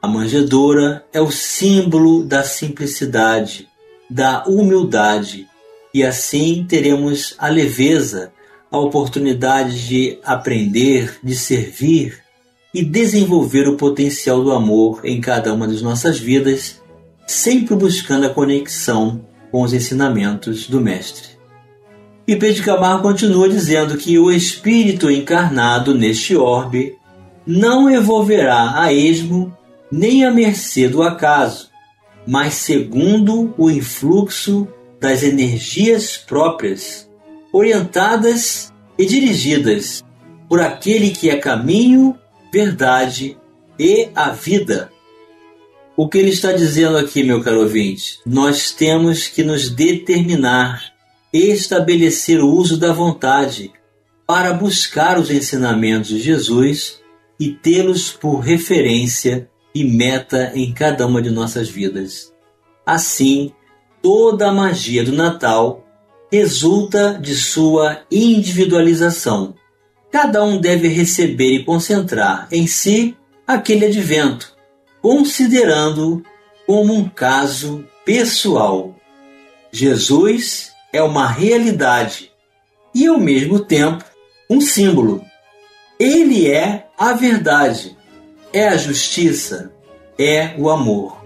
A 0.00 0.06
manjedoura 0.06 1.04
é 1.12 1.20
o 1.20 1.32
símbolo 1.32 2.22
da 2.22 2.44
simplicidade, 2.44 3.68
da 4.08 4.44
humildade, 4.46 5.46
e 5.92 6.04
assim 6.04 6.64
teremos 6.68 7.34
a 7.38 7.48
leveza, 7.48 8.32
a 8.70 8.78
oportunidade 8.78 9.86
de 9.86 10.18
aprender, 10.22 11.18
de 11.22 11.34
servir 11.34 12.18
e 12.72 12.84
desenvolver 12.84 13.66
o 13.68 13.76
potencial 13.76 14.42
do 14.42 14.52
amor 14.52 15.00
em 15.04 15.20
cada 15.20 15.52
uma 15.52 15.66
das 15.66 15.82
nossas 15.82 16.18
vidas, 16.18 16.80
sempre 17.26 17.74
buscando 17.74 18.26
a 18.26 18.30
conexão 18.30 19.26
com 19.50 19.62
os 19.62 19.72
ensinamentos 19.72 20.66
do 20.68 20.80
Mestre. 20.80 21.38
E 22.26 22.36
Pedro 22.36 22.62
Camargo 22.62 23.02
continua 23.02 23.48
dizendo 23.48 23.96
que 23.96 24.18
o 24.18 24.30
espírito 24.30 25.10
encarnado 25.10 25.94
neste 25.94 26.36
orbe 26.36 26.94
não 27.46 27.88
evolverá 27.88 28.78
a 28.78 28.92
esmo 28.92 29.56
nem 29.90 30.26
à 30.26 30.30
mercê 30.30 30.86
do 30.86 31.02
acaso, 31.02 31.70
mas 32.28 32.56
segundo 32.56 33.54
o 33.56 33.70
influxo 33.70 34.68
das 35.00 35.22
energias 35.22 36.18
próprias, 36.18 37.08
orientadas 37.50 38.70
e 38.98 39.06
dirigidas 39.06 40.04
por 40.46 40.60
aquele 40.60 41.08
que 41.10 41.30
é 41.30 41.38
caminho, 41.38 42.18
verdade 42.52 43.38
e 43.78 44.10
a 44.14 44.28
vida. 44.28 44.92
O 45.96 46.06
que 46.06 46.18
ele 46.18 46.28
está 46.28 46.52
dizendo 46.52 46.98
aqui, 46.98 47.22
meu 47.22 47.42
caro 47.42 47.60
ouvinte? 47.60 48.20
Nós 48.26 48.72
temos 48.72 49.26
que 49.26 49.42
nos 49.42 49.70
determinar, 49.70 50.92
estabelecer 51.32 52.40
o 52.40 52.50
uso 52.50 52.76
da 52.76 52.92
vontade 52.92 53.72
para 54.26 54.52
buscar 54.52 55.18
os 55.18 55.30
ensinamentos 55.30 56.10
de 56.10 56.20
Jesus 56.20 57.00
e 57.40 57.52
tê-los 57.52 58.10
por 58.10 58.40
referência 58.40 59.48
e 59.80 59.84
meta 59.84 60.52
em 60.54 60.72
cada 60.72 61.06
uma 61.06 61.20
de 61.22 61.30
nossas 61.30 61.68
vidas. 61.68 62.32
Assim, 62.84 63.52
toda 64.02 64.48
a 64.48 64.52
magia 64.52 65.04
do 65.04 65.12
Natal 65.12 65.84
resulta 66.30 67.18
de 67.20 67.34
sua 67.34 68.02
individualização. 68.10 69.54
Cada 70.10 70.42
um 70.42 70.58
deve 70.58 70.88
receber 70.88 71.54
e 71.54 71.64
concentrar 71.64 72.48
em 72.50 72.66
si 72.66 73.16
aquele 73.46 73.86
advento, 73.86 74.54
considerando 75.02 76.22
como 76.66 76.94
um 76.94 77.08
caso 77.08 77.84
pessoal. 78.04 78.94
Jesus 79.70 80.72
é 80.92 81.02
uma 81.02 81.28
realidade 81.28 82.30
e, 82.94 83.06
ao 83.06 83.18
mesmo 83.18 83.60
tempo, 83.60 84.04
um 84.48 84.60
símbolo. 84.60 85.22
Ele 86.00 86.50
é 86.50 86.86
a 86.96 87.12
verdade, 87.12 87.97
é 88.52 88.68
a 88.68 88.76
justiça, 88.76 89.72
é 90.18 90.54
o 90.58 90.70
amor. 90.70 91.18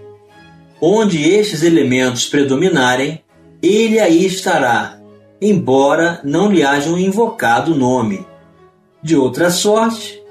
Onde 0.81 1.23
estes 1.23 1.63
elementos 1.63 2.25
predominarem, 2.25 3.23
ele 3.61 3.99
aí 3.99 4.25
estará, 4.25 4.99
embora 5.41 6.19
não 6.23 6.51
lhe 6.51 6.63
hajam 6.63 6.97
invocado 6.97 7.73
o 7.73 7.77
nome. 7.77 8.25
De 9.01 9.15
outra 9.15 9.49
sorte, 9.49 10.21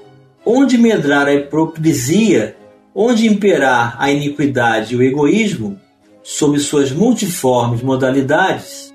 onde 0.45 0.77
medrar 0.77 1.27
a 1.27 1.33
hipocrisia, 1.33 2.55
onde 2.93 3.27
imperar 3.27 3.95
a 3.99 4.11
iniquidade 4.11 4.93
e 4.93 4.97
o 4.97 5.01
egoísmo, 5.01 5.79
sob 6.21 6.59
suas 6.59 6.91
multiformes 6.91 7.81
modalidades, 7.81 8.93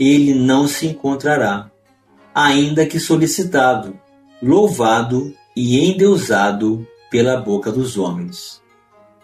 ele 0.00 0.34
não 0.34 0.66
se 0.66 0.86
encontrará, 0.86 1.70
ainda 2.34 2.86
que 2.86 2.98
solicitado, 2.98 3.98
louvado 4.42 5.34
e 5.54 5.90
endeusado 5.90 6.86
pela 7.10 7.36
boca 7.36 7.70
dos 7.70 7.96
homens. 7.96 8.60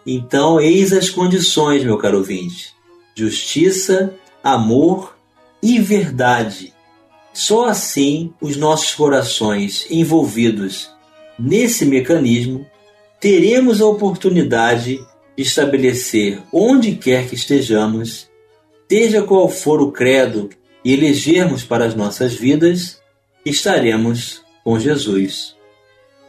Então, 0.07 0.61
eis 0.61 0.93
as 0.93 1.09
condições, 1.09 1.83
meu 1.83 1.97
caro 1.97 2.19
ouvinte: 2.19 2.75
justiça, 3.15 4.15
amor 4.43 5.17
e 5.63 5.79
verdade. 5.79 6.73
Só 7.33 7.67
assim 7.67 8.33
os 8.41 8.57
nossos 8.57 8.95
corações 8.95 9.87
envolvidos 9.91 10.91
nesse 11.39 11.85
mecanismo 11.85 12.67
teremos 13.21 13.81
a 13.81 13.87
oportunidade 13.87 14.97
de 15.37 15.43
estabelecer 15.43 16.41
onde 16.53 16.95
quer 16.95 17.27
que 17.27 17.35
estejamos, 17.35 18.29
seja 18.89 19.23
qual 19.23 19.49
for 19.49 19.81
o 19.81 19.91
credo 19.91 20.51
e 20.85 20.93
elegermos 20.93 21.65
para 21.65 21.87
as 21.87 21.95
nossas 21.95 22.35
vidas, 22.35 23.01
estaremos 23.45 24.43
com 24.63 24.79
Jesus. 24.79 25.57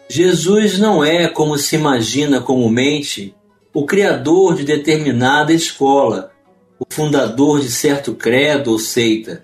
Jesus 0.09 0.77
não 0.77 1.03
é, 1.03 1.27
como 1.27 1.57
se 1.57 1.75
imagina 1.75 2.39
comumente, 2.39 3.35
o 3.74 3.85
criador 3.85 4.55
de 4.55 4.63
determinada 4.63 5.51
escola, 5.51 6.31
o 6.79 6.85
fundador 6.88 7.59
de 7.59 7.69
certo 7.71 8.13
credo 8.13 8.71
ou 8.71 8.79
seita. 8.79 9.43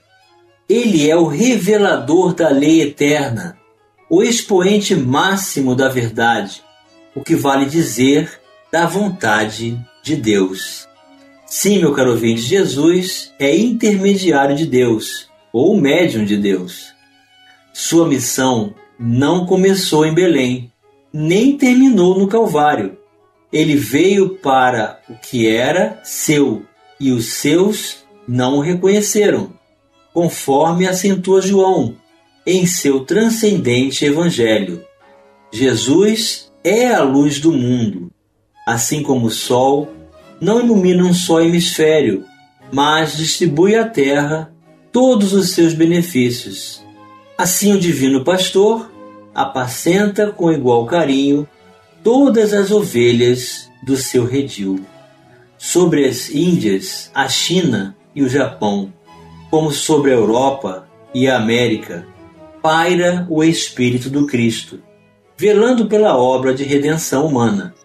Ele 0.70 1.10
é 1.10 1.16
o 1.16 1.26
revelador 1.26 2.34
da 2.34 2.50
lei 2.50 2.82
eterna, 2.82 3.58
o 4.10 4.22
expoente 4.22 4.96
máximo 4.96 5.76
da 5.76 5.90
verdade, 5.90 6.62
o 7.16 7.22
que 7.22 7.36
vale 7.36 7.66
dizer 7.66 8.40
da 8.72 8.86
vontade 8.86 9.78
de 10.04 10.16
Deus. 10.16 10.88
Sim, 11.46 11.80
meu 11.80 11.92
caro 11.92 12.12
ouvinte, 12.12 12.42
Jesus 12.42 13.34
é 13.38 13.54
intermediário 13.54 14.56
de 14.56 14.66
Deus, 14.66 15.30
ou 15.52 15.76
médium 15.76 16.24
de 16.24 16.38
Deus. 16.38 16.94
Sua 17.74 18.08
missão 18.08 18.74
não 19.02 19.48
começou 19.48 20.06
em 20.06 20.14
Belém, 20.14 20.72
nem 21.12 21.58
terminou 21.58 22.20
no 22.20 22.28
Calvário. 22.28 23.00
Ele 23.52 23.76
veio 23.76 24.38
para 24.38 25.02
o 25.10 25.16
que 25.16 25.48
era 25.48 26.00
seu, 26.04 26.64
e 27.00 27.12
os 27.12 27.34
seus 27.34 28.06
não 28.28 28.58
o 28.58 28.62
reconheceram, 28.62 29.52
conforme 30.14 30.88
acentua 30.88 31.42
João 31.42 31.96
em 32.46 32.68
seu 32.68 33.00
transcendente 33.02 34.06
Evangelho. 34.06 34.86
Jesus 35.52 36.52
é 36.64 36.88
a 36.88 37.02
luz 37.02 37.40
do 37.40 37.52
mundo, 37.52 38.12
assim 38.68 39.02
como 39.02 39.26
o 39.26 39.32
sol 39.32 39.92
não 40.40 40.60
ilumina 40.60 41.04
um 41.04 41.14
só 41.14 41.42
hemisfério, 41.42 42.24
mas 42.72 43.18
distribui 43.18 43.76
à 43.76 43.86
terra 43.86 44.54
todos 44.92 45.34
os 45.34 45.52
seus 45.52 45.74
benefícios. 45.74 46.84
Assim, 47.38 47.74
o 47.74 47.80
Divino 47.80 48.24
Pastor 48.24 48.91
apacenta 49.34 50.32
com 50.32 50.52
igual 50.52 50.86
carinho 50.86 51.48
todas 52.04 52.54
as 52.54 52.72
ovelhas 52.72 53.70
do 53.84 53.96
seu 53.96 54.26
redil 54.26 54.84
sobre 55.58 56.06
as 56.06 56.30
Índias, 56.30 57.12
a 57.14 57.30
China 57.30 57.96
e 58.16 58.24
o 58.24 58.30
Japão, 58.30 58.92
como 59.50 59.72
sobre 59.72 60.12
a 60.12 60.16
Europa 60.16 60.88
e 61.14 61.28
a 61.28 61.38
América, 61.38 62.08
paira 62.62 63.28
o 63.30 63.44
Espírito 63.44 64.10
do 64.10 64.26
Cristo, 64.26 64.82
velando 65.38 65.86
pela 65.86 66.18
obra 66.18 66.54
de 66.54 66.64
redenção 66.64 67.28
humana. 67.28 67.76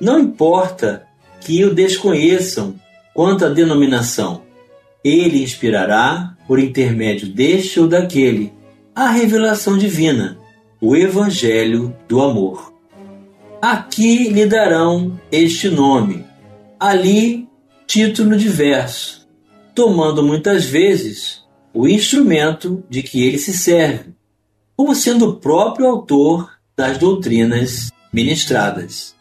Não 0.00 0.18
importa 0.18 1.06
que 1.40 1.62
o 1.64 1.74
desconheçam 1.74 2.74
quanto 3.14 3.44
à 3.44 3.48
denominação, 3.50 4.42
ele 5.04 5.42
inspirará, 5.42 6.34
por 6.46 6.58
intermédio 6.58 7.28
deste 7.28 7.78
ou 7.80 7.86
daquele, 7.86 8.52
a 8.94 9.08
revelação 9.08 9.76
divina, 9.76 10.38
o 10.80 10.96
Evangelho 10.96 11.94
do 12.08 12.22
Amor. 12.22 12.72
Aqui 13.60 14.30
lhe 14.30 14.46
darão 14.46 15.20
este 15.30 15.68
nome, 15.68 16.24
ali 16.78 17.46
título 17.86 18.34
diverso, 18.34 19.28
tomando 19.74 20.22
muitas 20.22 20.64
vezes 20.64 21.44
o 21.74 21.86
instrumento 21.86 22.82
de 22.88 23.02
que 23.02 23.22
ele 23.22 23.38
se 23.38 23.52
serve, 23.52 24.14
como 24.74 24.94
sendo 24.94 25.28
o 25.28 25.36
próprio 25.36 25.86
autor 25.86 26.50
das 26.74 26.96
doutrinas 26.96 27.92
ministradas. 28.10 29.14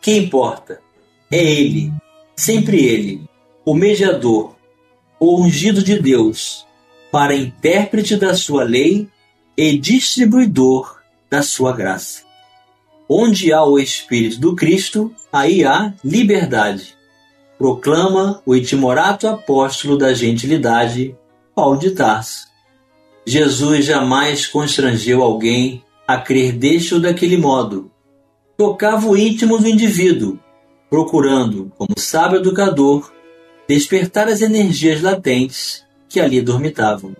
Que 0.00 0.16
importa? 0.16 0.80
É 1.28 1.42
ele, 1.42 1.92
sempre 2.36 2.84
ele, 2.84 3.22
o 3.64 3.74
mediador, 3.74 4.54
o 5.18 5.42
ungido 5.42 5.82
de 5.82 5.98
Deus, 5.98 6.64
para 7.10 7.34
intérprete 7.34 8.16
da 8.16 8.32
sua 8.32 8.62
lei 8.62 9.08
e 9.56 9.76
distribuidor 9.76 10.99
da 11.30 11.42
sua 11.42 11.72
graça. 11.72 12.22
Onde 13.08 13.52
há 13.52 13.64
o 13.64 13.78
Espírito 13.78 14.40
do 14.40 14.54
Cristo, 14.56 15.14
aí 15.32 15.64
há 15.64 15.94
liberdade 16.04 17.00
proclama 17.60 18.40
o 18.46 18.56
itimorato 18.56 19.28
apóstolo 19.28 19.98
da 19.98 20.14
gentilidade, 20.14 21.14
Paulo 21.54 21.78
de 21.78 21.90
Tarso. 21.90 22.46
Jesus 23.26 23.84
jamais 23.84 24.46
constrangeu 24.46 25.22
alguém 25.22 25.84
a 26.08 26.16
crer 26.16 26.52
deste 26.52 26.94
ou 26.94 27.00
daquele 27.00 27.36
modo. 27.36 27.90
Tocava 28.56 29.06
o 29.06 29.14
íntimo 29.14 29.58
do 29.58 29.68
indivíduo, 29.68 30.40
procurando, 30.88 31.70
como 31.76 31.90
sábio 31.98 32.38
educador, 32.38 33.12
despertar 33.68 34.26
as 34.26 34.40
energias 34.40 35.02
latentes 35.02 35.84
que 36.08 36.18
ali 36.18 36.40
dormitavam. 36.40 37.14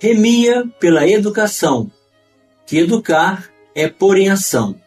Remia 0.00 0.68
pela 0.78 1.04
educação, 1.04 1.90
que 2.68 2.76
educar 2.76 3.48
é 3.74 3.88
pôr 3.88 4.18
em 4.18 4.28
ação, 4.28 4.78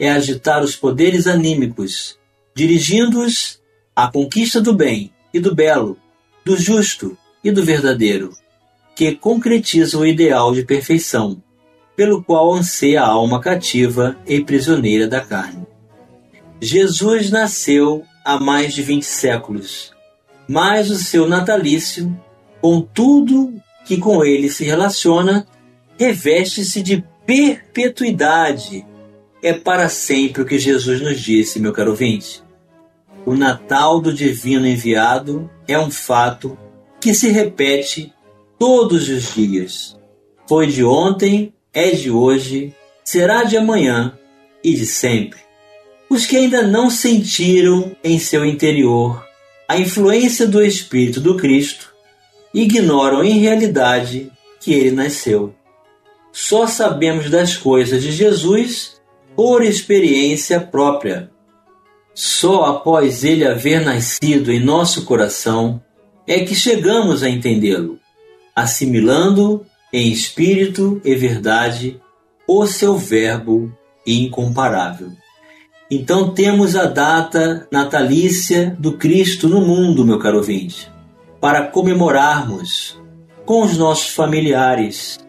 é 0.00 0.10
agitar 0.10 0.64
os 0.64 0.74
poderes 0.74 1.26
anímicos, 1.26 2.18
dirigindo-os 2.54 3.60
a 3.94 4.10
conquista 4.10 4.58
do 4.58 4.72
bem 4.72 5.12
e 5.34 5.38
do 5.38 5.54
belo, 5.54 5.98
do 6.42 6.56
justo 6.56 7.16
e 7.44 7.50
do 7.50 7.62
verdadeiro, 7.62 8.32
que 8.94 9.14
concretiza 9.14 9.98
o 9.98 10.06
ideal 10.06 10.54
de 10.54 10.64
perfeição, 10.64 11.42
pelo 11.94 12.24
qual 12.24 12.54
anseia 12.54 13.02
a 13.02 13.06
alma 13.06 13.38
cativa 13.38 14.16
e 14.26 14.42
prisioneira 14.42 15.06
da 15.06 15.20
carne. 15.20 15.66
Jesus 16.58 17.30
nasceu 17.30 18.02
há 18.24 18.40
mais 18.40 18.72
de 18.72 18.82
vinte 18.82 19.04
séculos, 19.04 19.92
mas 20.48 20.90
o 20.90 20.96
seu 20.96 21.28
natalício, 21.28 22.18
com 22.62 22.80
tudo 22.80 23.52
que 23.84 23.98
com 23.98 24.24
ele 24.24 24.48
se 24.48 24.64
relaciona, 24.64 25.46
reveste-se 25.98 26.82
de 26.82 27.04
perpetuidade. 27.26 28.86
É 29.42 29.52
para 29.52 29.88
sempre 29.88 30.42
o 30.42 30.46
que 30.46 30.58
Jesus 30.58 31.00
nos 31.00 31.20
disse, 31.20 31.60
meu 31.60 31.72
caro 31.72 31.90
ouvinte 31.90 32.46
o 33.26 33.34
Natal 33.34 34.00
do 34.00 34.14
Divino 34.14 34.68
Enviado 34.68 35.50
é 35.66 35.76
um 35.76 35.90
fato 35.90 36.56
que 37.00 37.12
se 37.12 37.28
repete 37.28 38.12
todos 38.56 39.08
os 39.08 39.34
dias. 39.34 39.98
Foi 40.48 40.68
de 40.68 40.84
ontem, 40.84 41.52
é 41.74 41.90
de 41.90 42.08
hoje, 42.08 42.72
será 43.04 43.42
de 43.42 43.56
amanhã 43.56 44.16
e 44.62 44.74
de 44.74 44.86
sempre. 44.86 45.40
Os 46.08 46.24
que 46.24 46.36
ainda 46.36 46.62
não 46.62 46.88
sentiram 46.88 47.96
em 48.02 48.16
seu 48.16 48.44
interior 48.44 49.26
a 49.68 49.76
influência 49.76 50.46
do 50.46 50.62
Espírito 50.62 51.20
do 51.20 51.36
Cristo 51.36 51.92
ignoram 52.54 53.24
em 53.24 53.40
realidade 53.40 54.30
que 54.60 54.72
ele 54.72 54.92
nasceu. 54.92 55.52
Só 56.38 56.66
sabemos 56.66 57.30
das 57.30 57.56
coisas 57.56 58.02
de 58.02 58.12
Jesus 58.12 59.00
por 59.34 59.64
experiência 59.64 60.60
própria. 60.60 61.30
Só 62.14 62.66
após 62.66 63.24
ele 63.24 63.46
haver 63.46 63.82
nascido 63.82 64.52
em 64.52 64.62
nosso 64.62 65.06
coração 65.06 65.82
é 66.26 66.40
que 66.40 66.54
chegamos 66.54 67.22
a 67.22 67.30
entendê-lo, 67.30 67.98
assimilando 68.54 69.64
em 69.90 70.12
espírito 70.12 71.00
e 71.02 71.14
verdade 71.14 71.98
o 72.46 72.66
seu 72.66 72.98
Verbo 72.98 73.72
incomparável. 74.06 75.12
Então 75.90 76.34
temos 76.34 76.76
a 76.76 76.84
data 76.84 77.66
natalícia 77.72 78.76
do 78.78 78.98
Cristo 78.98 79.48
no 79.48 79.62
mundo, 79.62 80.04
meu 80.04 80.18
caro 80.18 80.36
ouvinte, 80.36 80.92
para 81.40 81.68
comemorarmos 81.68 83.00
com 83.46 83.62
os 83.62 83.78
nossos 83.78 84.10
familiares. 84.10 85.24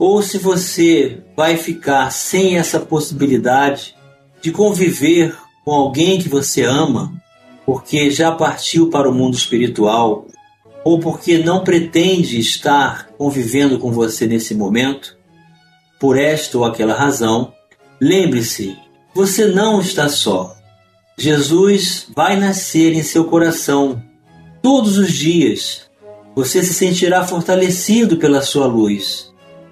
Ou 0.00 0.22
se 0.22 0.38
você 0.38 1.18
vai 1.36 1.58
ficar 1.58 2.10
sem 2.10 2.56
essa 2.56 2.80
possibilidade 2.80 3.94
de 4.40 4.50
conviver 4.50 5.36
com 5.62 5.72
alguém 5.72 6.18
que 6.18 6.26
você 6.26 6.62
ama, 6.62 7.12
porque 7.66 8.10
já 8.10 8.32
partiu 8.32 8.88
para 8.88 9.10
o 9.10 9.14
mundo 9.14 9.36
espiritual, 9.36 10.26
ou 10.82 10.98
porque 10.98 11.36
não 11.36 11.62
pretende 11.62 12.40
estar 12.40 13.08
convivendo 13.18 13.78
com 13.78 13.92
você 13.92 14.26
nesse 14.26 14.54
momento, 14.54 15.18
por 16.00 16.18
esta 16.18 16.56
ou 16.56 16.64
aquela 16.64 16.94
razão, 16.94 17.52
lembre-se 18.00 18.78
você 19.14 19.44
não 19.44 19.82
está 19.82 20.08
só. 20.08 20.56
Jesus 21.18 22.06
vai 22.16 22.40
nascer 22.40 22.94
em 22.94 23.02
seu 23.02 23.26
coração 23.26 24.02
todos 24.62 24.96
os 24.96 25.12
dias. 25.12 25.82
Você 26.34 26.62
se 26.62 26.72
sentirá 26.72 27.22
fortalecido 27.26 28.16
pela 28.16 28.40
sua 28.40 28.64
luz, 28.66 29.29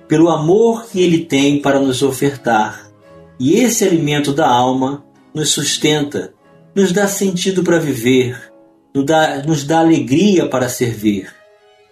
pelo 0.09 0.31
amor 0.31 0.87
que 0.87 1.01
ele 1.03 1.25
tem 1.25 1.61
para 1.61 1.79
nos 1.79 2.03
ofertar. 2.03 2.91
E 3.39 3.61
esse 3.61 3.85
alimento 3.85 4.33
da 4.33 4.49
alma 4.49 5.05
nos 5.35 5.51
sustenta, 5.51 6.33
nos 6.75 6.91
dá 6.91 7.07
sentido 7.07 7.63
para 7.63 7.79
viver, 7.79 8.51
nos 8.95 9.05
dá, 9.05 9.43
nos 9.43 9.65
dá 9.65 9.81
alegria 9.81 10.49
para 10.49 10.69
servir. 10.69 11.33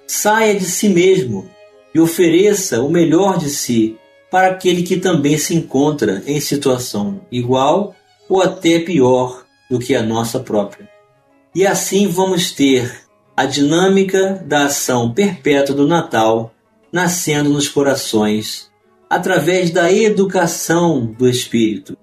Saia 0.07 0.55
de 0.55 0.65
si 0.65 0.89
mesmo 0.89 1.49
e 1.95 2.01
ofereça 2.01 2.83
o 2.83 2.91
melhor 2.91 3.39
de 3.39 3.51
si 3.51 3.97
para 4.31 4.49
aquele 4.49 4.83
que 4.83 4.97
também 4.97 5.39
se 5.39 5.55
encontra 5.55 6.23
em 6.27 6.41
situação 6.41 7.21
igual 7.31 7.95
ou 8.29 8.43
até 8.43 8.81
pior 8.81 9.45
do 9.71 9.79
que 9.79 9.95
a 9.95 10.03
nossa 10.03 10.41
própria. 10.41 10.89
E 11.55 11.67
assim 11.67 12.09
vamos 12.09 12.51
ter 12.51 13.07
a 13.37 13.45
dinâmica 13.45 14.43
da 14.47 14.67
ação 14.67 15.13
perpétua 15.13 15.75
do 15.75 15.87
Natal 15.87 16.53
nascendo 16.92 17.51
nos 17.51 17.68
corações 17.68 18.70
através 19.09 19.70
da 19.70 19.92
educação 19.92 21.07
do 21.07 21.29
Espírito, 21.29 21.96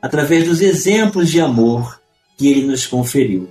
através 0.00 0.44
dos 0.44 0.60
exemplos 0.60 1.30
de 1.30 1.40
amor 1.40 2.00
que 2.36 2.48
ele 2.48 2.66
nos 2.66 2.86
conferiu. 2.86 3.50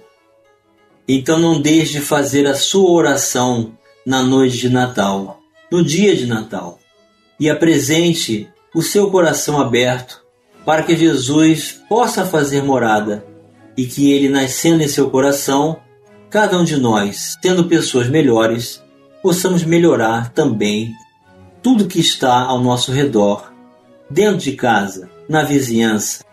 Então 1.07 1.39
não 1.39 1.59
deixe 1.59 1.93
de 1.93 2.01
fazer 2.01 2.45
a 2.47 2.55
sua 2.55 2.91
oração 2.91 3.77
na 4.05 4.21
noite 4.21 4.57
de 4.57 4.69
Natal, 4.69 5.39
no 5.71 5.83
dia 5.83 6.15
de 6.15 6.25
Natal 6.25 6.79
e 7.41 7.49
apresente 7.49 8.47
o 8.75 8.83
seu 8.83 9.09
coração 9.09 9.59
aberto 9.59 10.23
para 10.63 10.83
que 10.83 10.95
Jesus 10.95 11.81
possa 11.89 12.23
fazer 12.23 12.63
morada 12.63 13.25
e 13.75 13.85
que 13.85 14.11
ele, 14.11 14.29
nascendo 14.29 14.83
em 14.83 14.87
seu 14.87 15.09
coração, 15.09 15.79
cada 16.29 16.55
um 16.59 16.63
de 16.63 16.77
nós, 16.77 17.35
sendo 17.41 17.65
pessoas 17.65 18.07
melhores, 18.07 18.79
possamos 19.21 19.63
melhorar 19.63 20.31
também 20.31 20.93
tudo 21.61 21.87
que 21.87 21.99
está 21.99 22.41
ao 22.41 22.59
nosso 22.59 22.91
redor, 22.91 23.53
dentro 24.09 24.37
de 24.37 24.53
casa, 24.53 25.09
na 25.29 25.43
vizinhança, 25.43 26.23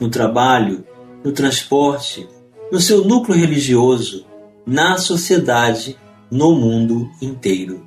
no 0.00 0.08
trabalho, 0.08 0.84
no 1.22 1.32
transporte, 1.32 2.26
no 2.72 2.80
seu 2.80 3.04
núcleo 3.04 3.38
religioso, 3.38 4.26
na 4.66 4.98
sociedade, 4.98 5.96
no 6.30 6.54
mundo 6.54 7.10
inteiro. 7.20 7.86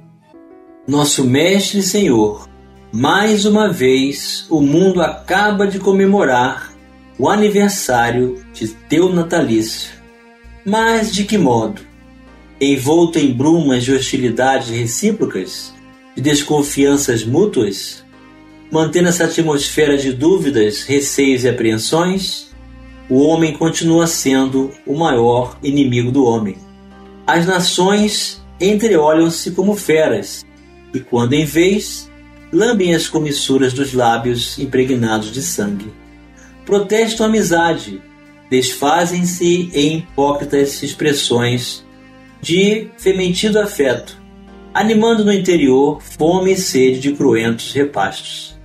Nosso 0.88 1.24
Mestre 1.24 1.82
Senhor, 1.82 2.48
mais 2.92 3.46
uma 3.46 3.70
vez, 3.70 4.46
o 4.50 4.62
mundo 4.62 5.02
acaba 5.02 5.68
de 5.68 5.80
comemorar 5.80 6.72
o 7.18 7.30
aniversário 7.30 8.44
de 8.54 8.68
teu 8.68 9.14
natalício. 9.14 9.92
Mas 10.66 11.14
de 11.14 11.24
que 11.24 11.38
modo? 11.38 11.82
Envolto 12.64 13.18
em 13.18 13.34
brumas 13.34 13.84
de 13.84 13.92
hostilidades 13.92 14.70
recíprocas, 14.70 15.74
de 16.16 16.22
desconfianças 16.22 17.26
mútuas, 17.26 18.06
mantendo 18.72 19.10
essa 19.10 19.24
atmosfera 19.26 19.98
de 19.98 20.14
dúvidas, 20.14 20.84
receios 20.84 21.44
e 21.44 21.50
apreensões, 21.50 22.52
o 23.10 23.18
homem 23.24 23.54
continua 23.54 24.06
sendo 24.06 24.70
o 24.86 24.96
maior 24.96 25.58
inimigo 25.64 26.12
do 26.12 26.24
homem. 26.24 26.56
As 27.26 27.48
nações 27.48 28.40
entreolham-se 28.60 29.50
como 29.52 29.76
feras, 29.76 30.46
e 30.94 31.00
quando 31.00 31.34
em 31.34 31.46
vez 31.46 32.12
lambem 32.54 32.94
as 32.94 33.08
comissuras 33.08 33.74
dos 33.74 33.92
lábios 33.92 34.60
impregnados 34.60 35.32
de 35.32 35.42
sangue. 35.42 35.92
Protestam 36.64 37.26
amizade, 37.26 38.00
desfazem-se 38.52 39.72
em 39.74 39.98
hipócritas 39.98 40.84
expressões 40.84 41.84
de 42.42 42.90
fementido 42.98 43.60
afeto, 43.60 44.18
animando 44.74 45.24
no 45.24 45.32
interior 45.32 46.02
fome 46.02 46.54
e 46.54 46.58
sede 46.58 47.00
de 47.00 47.14
cruentos 47.14 47.72
repastos. 47.74 48.60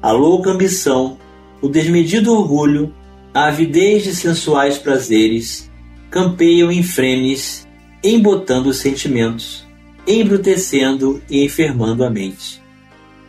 A 0.00 0.10
louca 0.12 0.50
ambição, 0.50 1.18
o 1.60 1.68
desmedido 1.68 2.32
orgulho, 2.32 2.94
a 3.34 3.48
avidez 3.48 4.04
de 4.04 4.14
sensuais 4.14 4.78
prazeres 4.78 5.70
campeiam 6.10 6.72
em 6.72 6.82
frenes, 6.82 7.68
embotando 8.02 8.70
os 8.70 8.78
sentimentos, 8.78 9.66
embrutecendo 10.06 11.22
e 11.28 11.44
enfermando 11.44 12.04
a 12.04 12.10
mente. 12.10 12.62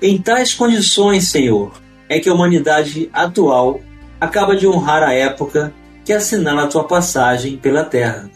Em 0.02 0.18
tais 0.18 0.54
condições, 0.54 1.28
Senhor, 1.28 1.74
é 2.08 2.20
que 2.20 2.30
a 2.30 2.34
humanidade 2.34 3.10
atual 3.12 3.82
acaba 4.22 4.56
de 4.56 4.66
honrar 4.66 5.04
a 5.04 5.14
época 5.14 5.74
que 6.06 6.14
assinala 6.14 6.64
a 6.64 6.68
tua 6.68 6.86
passagem 6.86 7.58
pela 7.58 7.84
terra. 7.84 8.30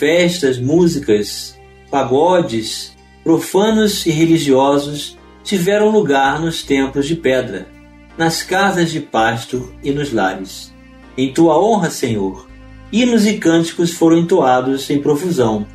Festas, 0.00 0.58
músicas, 0.58 1.60
pagodes, 1.90 2.96
profanos 3.22 4.06
e 4.06 4.10
religiosos 4.10 5.18
tiveram 5.44 5.90
lugar 5.90 6.40
nos 6.40 6.62
templos 6.62 7.06
de 7.06 7.14
pedra, 7.14 7.68
nas 8.16 8.42
casas 8.42 8.90
de 8.90 8.98
pasto 8.98 9.74
e 9.84 9.90
nos 9.90 10.10
lares. 10.10 10.72
Em 11.18 11.30
tua 11.30 11.62
honra, 11.62 11.90
Senhor, 11.90 12.48
hinos 12.90 13.26
e 13.26 13.34
cânticos 13.34 13.92
foram 13.92 14.16
entoados 14.16 14.88
em 14.88 15.02
profusão. 15.02 15.66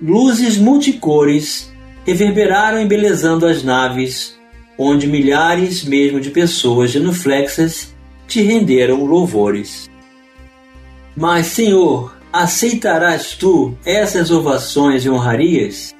Luzes 0.00 0.58
multicores 0.58 1.72
reverberaram 2.04 2.80
embelezando 2.80 3.46
as 3.46 3.62
naves 3.62 4.36
onde 4.76 5.06
milhares 5.06 5.84
mesmo 5.84 6.20
de 6.20 6.30
pessoas 6.30 6.90
genuflexas 6.90 7.94
te 8.26 8.42
renderam 8.42 9.04
louvores. 9.04 9.88
Mas, 11.14 11.46
Senhor, 11.46 12.20
aceitarás 12.32 13.34
tu 13.34 13.76
essas 13.84 14.30
ovações 14.30 15.04
e 15.04 15.10
honrarias? 15.10 15.94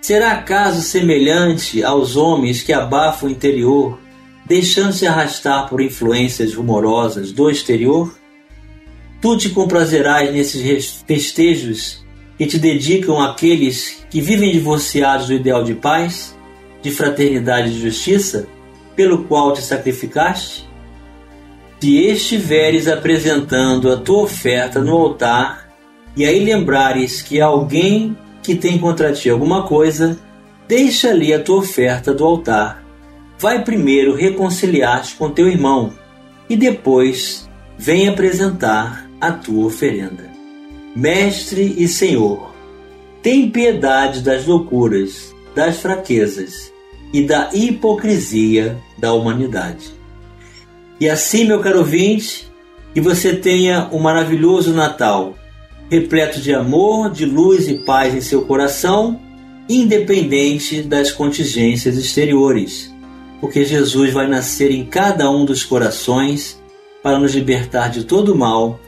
Será 0.00 0.32
acaso 0.32 0.82
semelhante 0.82 1.82
aos 1.82 2.16
homens 2.16 2.62
que 2.62 2.72
abafam 2.72 3.28
o 3.28 3.32
interior, 3.32 3.98
deixando-se 4.46 5.06
arrastar 5.06 5.68
por 5.68 5.80
influências 5.80 6.54
rumorosas 6.54 7.32
do 7.32 7.50
exterior? 7.50 8.14
Tu 9.20 9.36
te 9.36 9.50
comprazerás 9.50 10.32
nesses 10.32 11.02
festejos 11.06 12.04
que 12.38 12.46
te 12.46 12.58
dedicam 12.58 13.20
àqueles 13.20 14.04
que 14.10 14.20
vivem 14.20 14.52
divorciados 14.52 15.26
do 15.26 15.34
ideal 15.34 15.62
de 15.62 15.74
paz? 15.74 16.34
de 16.82 16.90
fraternidade 16.90 17.70
e 17.70 17.80
justiça, 17.80 18.46
pelo 18.96 19.24
qual 19.24 19.52
te 19.52 19.62
sacrificaste? 19.62 20.68
Se 21.80 22.06
estiveres 22.06 22.86
apresentando 22.88 23.90
a 23.90 23.96
tua 23.96 24.22
oferta 24.22 24.80
no 24.80 24.96
altar, 24.96 25.69
e 26.16 26.24
aí 26.24 26.44
lembrares 26.44 27.22
que 27.22 27.40
alguém 27.40 28.16
que 28.42 28.54
tem 28.54 28.78
contra 28.78 29.12
ti 29.12 29.28
alguma 29.30 29.62
coisa, 29.62 30.18
deixa 30.66 31.10
ali 31.10 31.32
a 31.32 31.42
tua 31.42 31.58
oferta 31.58 32.12
do 32.12 32.24
altar. 32.24 32.82
Vai 33.38 33.64
primeiro 33.64 34.14
reconciliar-te 34.14 35.14
com 35.14 35.30
teu 35.30 35.48
irmão, 35.48 35.92
e 36.48 36.56
depois 36.56 37.48
vem 37.78 38.08
apresentar 38.08 39.08
a 39.20 39.30
tua 39.32 39.66
oferenda. 39.66 40.28
Mestre 40.94 41.74
e 41.78 41.86
Senhor, 41.86 42.50
tem 43.22 43.50
piedade 43.50 44.22
das 44.22 44.46
loucuras, 44.46 45.34
das 45.54 45.78
fraquezas 45.78 46.72
e 47.12 47.22
da 47.22 47.50
hipocrisia 47.52 48.76
da 48.98 49.12
humanidade. 49.12 49.92
E 50.98 51.08
assim, 51.08 51.44
meu 51.44 51.60
caro 51.60 51.78
ouvinte, 51.78 52.50
Que 52.92 53.00
você 53.00 53.36
tenha 53.36 53.88
um 53.92 54.00
maravilhoso 54.00 54.72
Natal, 54.74 55.34
repleto 55.90 56.40
de 56.40 56.54
amor, 56.54 57.10
de 57.10 57.26
luz 57.26 57.68
e 57.68 57.74
paz 57.78 58.14
em 58.14 58.20
seu 58.20 58.42
coração, 58.42 59.20
independente 59.68 60.82
das 60.82 61.10
contingências 61.10 61.96
exteriores, 61.96 62.94
porque 63.40 63.64
Jesus 63.64 64.12
vai 64.12 64.28
nascer 64.28 64.70
em 64.70 64.84
cada 64.84 65.28
um 65.28 65.44
dos 65.44 65.64
corações 65.64 66.60
para 67.02 67.18
nos 67.18 67.34
libertar 67.34 67.88
de 67.88 68.04
todo 68.04 68.36
mal 68.36 68.78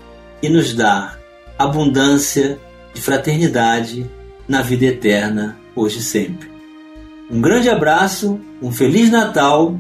e 0.41 0.49
nos 0.49 0.75
dar 0.75 1.19
abundância 1.59 2.59
de 2.95 3.01
fraternidade 3.01 4.09
na 4.47 4.63
vida 4.63 4.85
eterna, 4.85 5.59
hoje 5.75 5.99
e 5.99 6.03
sempre. 6.03 6.51
Um 7.31 7.41
grande 7.41 7.69
abraço, 7.69 8.39
um 8.61 8.71
Feliz 8.71 9.11
Natal 9.11 9.77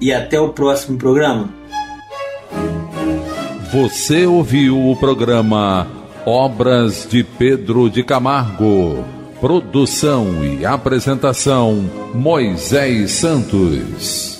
e 0.00 0.12
até 0.12 0.38
o 0.38 0.50
próximo 0.50 0.98
programa. 0.98 1.48
Você 3.72 4.26
ouviu 4.26 4.90
o 4.90 4.96
programa 4.96 5.99
Obras 6.26 7.06
de 7.08 7.24
Pedro 7.24 7.88
de 7.88 8.02
Camargo. 8.02 9.04
Produção 9.40 10.44
e 10.44 10.66
apresentação 10.66 11.90
Moisés 12.14 13.12
Santos. 13.12 14.39